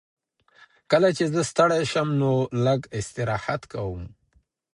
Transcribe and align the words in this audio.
کله 0.91 1.09
چې 1.17 1.23
زه 1.33 1.41
ستړی 1.51 1.81
شم 1.91 2.09
نو 2.21 2.33
لږ 2.65 2.81
استراحت 2.97 3.61
کوم. 3.71 4.03